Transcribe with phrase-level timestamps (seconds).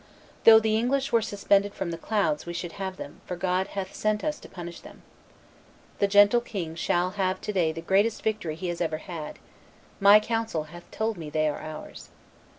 [0.45, 3.93] Though the English were suspended from the clouds, we should have them, for God hath
[3.93, 5.03] sent us to punish them.
[5.99, 9.37] The gentle king shall have to day the greatest victory he has ever had;
[9.99, 12.09] my counsel hath told me they are ours."